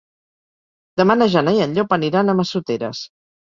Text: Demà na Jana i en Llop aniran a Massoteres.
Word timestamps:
Demà 1.01 1.15
na 1.19 1.27
Jana 1.33 1.53
i 1.59 1.61
en 1.67 1.77
Llop 1.77 1.93
aniran 1.99 2.35
a 2.35 2.37
Massoteres. 2.41 3.05